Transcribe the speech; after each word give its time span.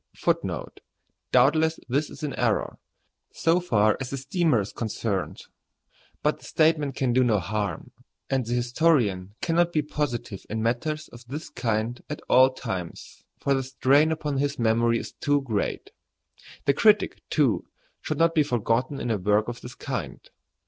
[A] 0.15 0.17
[Footnote 0.17 0.79
A: 0.79 0.81
Doubtless 1.31 1.79
this 1.87 2.09
is 2.09 2.23
an 2.23 2.33
error, 2.33 2.79
so 3.33 3.59
far 3.59 3.97
as 4.01 4.09
the 4.09 4.17
steamer 4.17 4.59
is 4.59 4.73
concerned; 4.73 5.43
but 6.23 6.39
the 6.39 6.43
statement 6.45 6.95
can 6.95 7.13
do 7.13 7.23
no 7.23 7.37
harm, 7.37 7.91
and 8.27 8.43
the 8.43 8.55
historian 8.55 9.35
cannot 9.43 9.71
be 9.71 9.83
positive 9.83 10.43
in 10.49 10.63
matters 10.63 11.07
of 11.09 11.23
this 11.27 11.51
kind 11.51 12.01
at 12.09 12.23
all 12.27 12.49
times, 12.51 13.23
for 13.37 13.53
the 13.53 13.61
strain 13.61 14.11
upon 14.11 14.37
his 14.39 14.57
memory 14.57 14.97
is 14.97 15.11
too 15.11 15.41
great. 15.43 15.91
The 16.65 16.73
critic, 16.73 17.21
too, 17.29 17.67
should 18.01 18.17
not 18.17 18.33
be 18.33 18.41
forgotten 18.41 18.99
in 18.99 19.11
a 19.11 19.19
work 19.19 19.47
of 19.47 19.61
this 19.61 19.75
kind. 19.75 20.19